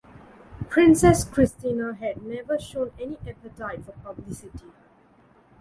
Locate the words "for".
3.85-3.91